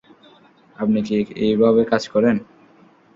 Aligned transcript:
আপনি 0.75 0.99
কী 1.07 1.15
এইভাবে 1.45 1.81
কাজ 1.91 2.03
করেন? 2.13 2.35